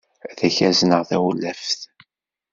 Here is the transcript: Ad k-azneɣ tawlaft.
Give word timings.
Ad 0.29 0.39
k-azneɣ 0.55 1.01
tawlaft. 1.09 1.79